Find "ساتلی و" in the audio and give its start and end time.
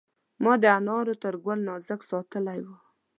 2.11-2.67